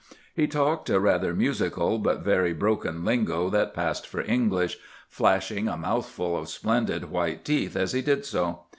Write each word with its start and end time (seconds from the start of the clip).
He 0.33 0.47
talked 0.47 0.89
a 0.89 0.99
rather 0.99 1.31
musical 1.35 1.99
but 1.99 2.23
very 2.23 2.53
broken 2.53 3.05
lingo 3.05 3.51
that 3.51 3.75
passed 3.75 4.07
for 4.07 4.21
English, 4.21 4.79
flashing 5.09 5.67
a 5.67 5.77
mouthful 5.77 6.35
of 6.35 6.49
splendid 6.49 7.11
white 7.11 7.45
teeth 7.45 7.75
as 7.75 7.93
he 7.93 8.01
did 8.01 8.25
so. 8.25 8.61